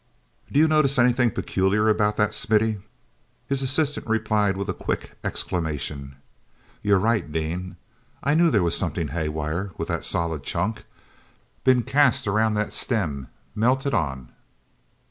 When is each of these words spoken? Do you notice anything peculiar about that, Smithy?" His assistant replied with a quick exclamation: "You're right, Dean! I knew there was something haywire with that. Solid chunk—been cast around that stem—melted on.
Do 0.51 0.59
you 0.59 0.67
notice 0.67 0.97
anything 0.97 1.29
peculiar 1.29 1.87
about 1.87 2.17
that, 2.17 2.33
Smithy?" 2.33 2.81
His 3.47 3.61
assistant 3.61 4.07
replied 4.07 4.57
with 4.57 4.67
a 4.67 4.73
quick 4.73 5.11
exclamation: 5.23 6.15
"You're 6.81 6.97
right, 6.97 7.31
Dean! 7.31 7.75
I 8.23 8.33
knew 8.33 8.49
there 8.49 8.63
was 8.63 8.75
something 8.75 9.09
haywire 9.09 9.69
with 9.77 9.89
that. 9.89 10.03
Solid 10.03 10.41
chunk—been 10.41 11.83
cast 11.83 12.27
around 12.27 12.55
that 12.55 12.73
stem—melted 12.73 13.93
on. 13.93 14.31